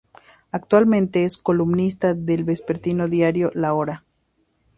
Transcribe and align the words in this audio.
Actualmente 0.51 1.25
es 1.25 1.37
columnista 1.37 2.15
del 2.15 2.43
vespertino 2.43 3.07
Diario 3.07 3.51
La 3.53 3.75
Hora. 3.75 4.03